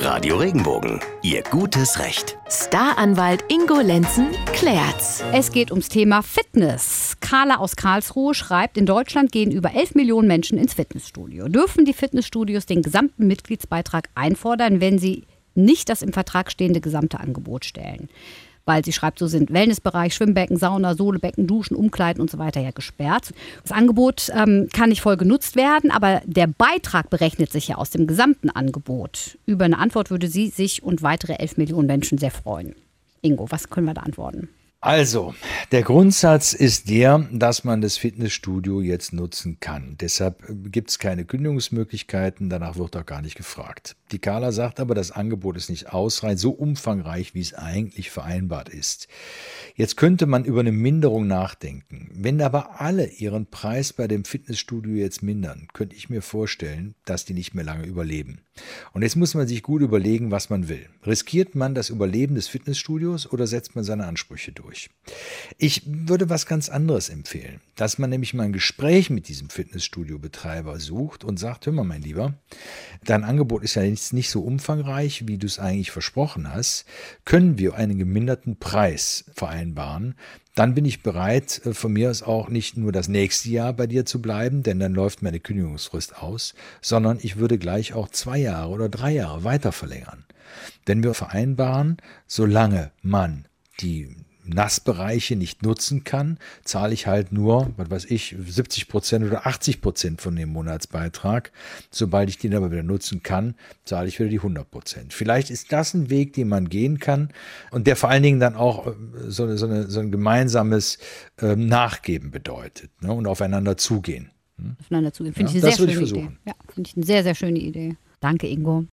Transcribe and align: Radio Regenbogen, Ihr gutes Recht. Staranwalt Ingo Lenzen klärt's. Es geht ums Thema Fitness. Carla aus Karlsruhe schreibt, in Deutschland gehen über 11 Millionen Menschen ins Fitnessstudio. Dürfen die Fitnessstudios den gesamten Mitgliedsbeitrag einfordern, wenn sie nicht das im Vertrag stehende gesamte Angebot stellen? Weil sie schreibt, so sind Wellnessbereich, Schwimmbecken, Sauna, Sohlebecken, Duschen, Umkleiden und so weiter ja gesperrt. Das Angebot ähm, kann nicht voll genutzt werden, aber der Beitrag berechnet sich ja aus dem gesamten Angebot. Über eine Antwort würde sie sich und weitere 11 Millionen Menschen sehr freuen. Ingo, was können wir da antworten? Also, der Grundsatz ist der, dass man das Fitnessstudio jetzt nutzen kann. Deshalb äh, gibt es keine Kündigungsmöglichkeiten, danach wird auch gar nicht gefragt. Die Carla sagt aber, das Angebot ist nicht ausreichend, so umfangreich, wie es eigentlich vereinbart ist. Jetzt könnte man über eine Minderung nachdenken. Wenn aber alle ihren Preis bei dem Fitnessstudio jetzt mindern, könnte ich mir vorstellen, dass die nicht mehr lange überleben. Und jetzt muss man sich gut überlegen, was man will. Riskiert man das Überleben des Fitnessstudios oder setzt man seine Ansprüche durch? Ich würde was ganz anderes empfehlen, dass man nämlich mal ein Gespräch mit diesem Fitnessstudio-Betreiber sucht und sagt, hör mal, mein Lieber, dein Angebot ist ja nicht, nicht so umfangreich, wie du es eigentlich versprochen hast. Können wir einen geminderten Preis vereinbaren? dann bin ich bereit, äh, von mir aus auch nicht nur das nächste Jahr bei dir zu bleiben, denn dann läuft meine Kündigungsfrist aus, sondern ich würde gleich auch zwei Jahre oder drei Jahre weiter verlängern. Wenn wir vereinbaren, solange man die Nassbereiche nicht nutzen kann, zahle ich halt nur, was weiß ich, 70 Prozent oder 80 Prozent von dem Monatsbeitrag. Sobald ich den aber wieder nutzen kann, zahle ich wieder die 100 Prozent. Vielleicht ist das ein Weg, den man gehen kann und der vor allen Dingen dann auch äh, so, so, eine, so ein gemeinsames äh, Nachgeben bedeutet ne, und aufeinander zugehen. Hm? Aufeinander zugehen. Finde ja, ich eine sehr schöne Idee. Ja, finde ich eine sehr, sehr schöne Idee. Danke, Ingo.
Radio 0.00 0.36
Regenbogen, 0.36 1.00
Ihr 1.22 1.42
gutes 1.42 1.98
Recht. 1.98 2.38
Staranwalt 2.48 3.44
Ingo 3.48 3.80
Lenzen 3.80 4.28
klärt's. 4.52 5.24
Es 5.32 5.50
geht 5.50 5.72
ums 5.72 5.88
Thema 5.88 6.22
Fitness. 6.22 7.16
Carla 7.20 7.56
aus 7.56 7.74
Karlsruhe 7.74 8.32
schreibt, 8.32 8.78
in 8.78 8.86
Deutschland 8.86 9.32
gehen 9.32 9.50
über 9.50 9.74
11 9.74 9.96
Millionen 9.96 10.28
Menschen 10.28 10.56
ins 10.56 10.74
Fitnessstudio. 10.74 11.48
Dürfen 11.48 11.84
die 11.84 11.92
Fitnessstudios 11.92 12.64
den 12.64 12.82
gesamten 12.82 13.26
Mitgliedsbeitrag 13.26 14.08
einfordern, 14.14 14.80
wenn 14.80 15.00
sie 15.00 15.24
nicht 15.56 15.88
das 15.88 16.02
im 16.02 16.12
Vertrag 16.12 16.52
stehende 16.52 16.80
gesamte 16.80 17.18
Angebot 17.18 17.64
stellen? 17.64 18.08
Weil 18.68 18.84
sie 18.84 18.92
schreibt, 18.92 19.18
so 19.18 19.26
sind 19.26 19.52
Wellnessbereich, 19.52 20.14
Schwimmbecken, 20.14 20.56
Sauna, 20.58 20.94
Sohlebecken, 20.94 21.46
Duschen, 21.46 21.76
Umkleiden 21.76 22.20
und 22.20 22.30
so 22.30 22.38
weiter 22.38 22.60
ja 22.60 22.70
gesperrt. 22.70 23.32
Das 23.62 23.72
Angebot 23.72 24.30
ähm, 24.34 24.68
kann 24.72 24.90
nicht 24.90 25.00
voll 25.00 25.16
genutzt 25.16 25.56
werden, 25.56 25.90
aber 25.90 26.20
der 26.26 26.46
Beitrag 26.46 27.10
berechnet 27.10 27.50
sich 27.50 27.68
ja 27.68 27.76
aus 27.76 27.90
dem 27.90 28.06
gesamten 28.06 28.50
Angebot. 28.50 29.38
Über 29.46 29.64
eine 29.64 29.78
Antwort 29.78 30.10
würde 30.10 30.28
sie 30.28 30.48
sich 30.48 30.82
und 30.82 31.02
weitere 31.02 31.34
11 31.34 31.56
Millionen 31.56 31.86
Menschen 31.86 32.18
sehr 32.18 32.30
freuen. 32.30 32.74
Ingo, 33.22 33.50
was 33.50 33.70
können 33.70 33.86
wir 33.86 33.94
da 33.94 34.02
antworten? 34.02 34.48
Also, 34.80 35.34
der 35.72 35.82
Grundsatz 35.82 36.52
ist 36.52 36.88
der, 36.88 37.26
dass 37.32 37.64
man 37.64 37.80
das 37.80 37.96
Fitnessstudio 37.96 38.80
jetzt 38.80 39.12
nutzen 39.12 39.58
kann. 39.58 39.96
Deshalb 40.00 40.48
äh, 40.48 40.54
gibt 40.54 40.90
es 40.90 41.00
keine 41.00 41.24
Kündigungsmöglichkeiten, 41.24 42.48
danach 42.48 42.76
wird 42.76 42.96
auch 42.96 43.04
gar 43.04 43.20
nicht 43.20 43.34
gefragt. 43.34 43.96
Die 44.12 44.20
Carla 44.20 44.52
sagt 44.52 44.78
aber, 44.78 44.94
das 44.94 45.10
Angebot 45.10 45.56
ist 45.56 45.68
nicht 45.68 45.92
ausreichend, 45.92 46.38
so 46.38 46.50
umfangreich, 46.52 47.34
wie 47.34 47.40
es 47.40 47.54
eigentlich 47.54 48.10
vereinbart 48.10 48.68
ist. 48.68 49.08
Jetzt 49.74 49.96
könnte 49.96 50.26
man 50.26 50.44
über 50.44 50.60
eine 50.60 50.70
Minderung 50.70 51.26
nachdenken. 51.26 52.08
Wenn 52.14 52.40
aber 52.40 52.80
alle 52.80 53.06
ihren 53.06 53.46
Preis 53.46 53.92
bei 53.92 54.06
dem 54.06 54.24
Fitnessstudio 54.24 54.94
jetzt 54.94 55.24
mindern, 55.24 55.66
könnte 55.72 55.96
ich 55.96 56.08
mir 56.08 56.22
vorstellen, 56.22 56.94
dass 57.04 57.24
die 57.24 57.34
nicht 57.34 57.52
mehr 57.52 57.64
lange 57.64 57.84
überleben. 57.84 58.42
Und 58.92 59.02
jetzt 59.02 59.16
muss 59.16 59.34
man 59.34 59.46
sich 59.46 59.62
gut 59.62 59.82
überlegen, 59.82 60.30
was 60.30 60.50
man 60.50 60.68
will. 60.68 60.88
Riskiert 61.04 61.54
man 61.54 61.74
das 61.74 61.90
Überleben 61.90 62.34
des 62.34 62.48
Fitnessstudios 62.48 63.30
oder 63.30 63.46
setzt 63.46 63.74
man 63.74 63.84
seine 63.84 64.06
Ansprüche 64.06 64.52
durch? 64.52 64.67
Ich 65.56 65.82
würde 65.86 66.28
was 66.28 66.46
ganz 66.46 66.68
anderes 66.68 67.08
empfehlen, 67.08 67.60
dass 67.76 67.98
man 67.98 68.10
nämlich 68.10 68.34
mal 68.34 68.44
ein 68.44 68.52
Gespräch 68.52 69.10
mit 69.10 69.28
diesem 69.28 69.50
Fitnessstudio-Betreiber 69.50 70.78
sucht 70.80 71.24
und 71.24 71.38
sagt, 71.38 71.66
hör 71.66 71.72
mal, 71.72 71.84
mein 71.84 72.02
Lieber, 72.02 72.34
dein 73.04 73.24
Angebot 73.24 73.62
ist 73.62 73.74
ja 73.74 73.82
nicht, 73.82 74.12
nicht 74.12 74.30
so 74.30 74.42
umfangreich, 74.42 75.26
wie 75.26 75.38
du 75.38 75.46
es 75.46 75.58
eigentlich 75.58 75.90
versprochen 75.90 76.52
hast. 76.52 76.84
Können 77.24 77.58
wir 77.58 77.74
einen 77.74 77.98
geminderten 77.98 78.58
Preis 78.58 79.24
vereinbaren? 79.34 80.14
dann 80.58 80.74
bin 80.74 80.84
ich 80.84 81.04
bereit, 81.04 81.64
äh, 81.64 81.72
von 81.72 81.92
mir 81.92 82.10
aus 82.10 82.22
auch 82.22 82.48
nicht 82.48 82.76
nur 82.76 82.90
das 82.90 83.06
nächste 83.06 83.48
Jahr 83.48 83.72
bei 83.72 83.86
dir 83.86 84.04
zu 84.04 84.20
bleiben, 84.20 84.64
denn 84.64 84.80
dann 84.80 84.92
läuft 84.92 85.22
meine 85.22 85.38
Kündigungsfrist 85.38 86.20
aus, 86.20 86.54
sondern 86.80 87.18
ich 87.22 87.36
würde 87.36 87.58
gleich 87.58 87.92
auch 87.92 88.08
zwei 88.08 88.38
Jahre 88.38 88.70
oder 88.70 88.88
drei 88.88 89.12
Jahre 89.12 89.44
weiter 89.44 89.70
verlängern. 89.70 90.24
Wenn 90.84 91.02
wir 91.04 91.14
vereinbaren, 91.14 91.98
solange 92.26 92.90
man 93.02 93.46
die 93.80 94.16
Nassbereiche 94.48 95.36
nicht 95.36 95.62
nutzen 95.62 96.04
kann, 96.04 96.38
zahle 96.64 96.94
ich 96.94 97.06
halt 97.06 97.32
nur, 97.32 97.70
was 97.76 97.90
weiß 97.90 98.04
ich, 98.06 98.36
70 98.38 98.88
Prozent 98.88 99.24
oder 99.24 99.46
80 99.46 99.80
Prozent 99.80 100.20
von 100.20 100.34
dem 100.36 100.50
Monatsbeitrag. 100.50 101.52
Sobald 101.90 102.28
ich 102.28 102.38
den 102.38 102.54
aber 102.54 102.70
wieder 102.70 102.82
nutzen 102.82 103.22
kann, 103.22 103.54
zahle 103.84 104.08
ich 104.08 104.18
wieder 104.18 104.30
die 104.30 104.38
100 104.38 104.70
Prozent. 104.70 105.12
Vielleicht 105.12 105.50
ist 105.50 105.72
das 105.72 105.94
ein 105.94 106.10
Weg, 106.10 106.32
den 106.32 106.48
man 106.48 106.68
gehen 106.68 106.98
kann 106.98 107.30
und 107.70 107.86
der 107.86 107.96
vor 107.96 108.10
allen 108.10 108.22
Dingen 108.22 108.40
dann 108.40 108.56
auch 108.56 108.86
äh, 108.86 108.92
so, 109.28 109.56
so, 109.56 109.66
eine, 109.66 109.88
so 109.88 110.00
ein 110.00 110.10
gemeinsames 110.10 110.98
äh, 111.40 111.56
Nachgeben 111.56 112.30
bedeutet 112.30 112.90
ne, 113.02 113.12
und 113.12 113.26
aufeinander 113.26 113.76
zugehen. 113.76 114.30
Hm? 114.56 114.76
Aufeinander 114.80 115.12
zugehen. 115.12 115.34
Finde 115.34 115.52
ja, 115.52 115.58
ich 115.58 115.64
eine 115.64 115.74
sehr 115.74 115.86
schöne 115.86 116.06
Idee. 116.06 116.28
Ja, 116.46 116.54
finde 116.74 116.90
ich 116.90 116.96
eine 116.96 117.06
sehr, 117.06 117.22
sehr 117.22 117.34
schöne 117.34 117.58
Idee. 117.58 117.96
Danke, 118.20 118.48
Ingo. 118.48 118.86